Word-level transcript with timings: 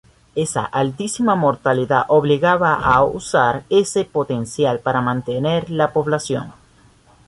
Esa 0.33 0.65
altísima 0.65 1.35
mortalidad 1.35 2.05
obligaba 2.07 2.73
a 2.73 3.03
usar 3.03 3.65
ese 3.69 4.03
potencial 4.03 4.79
para 4.79 4.99
mantener 4.99 5.69
la 5.69 5.93
población. 5.93 6.53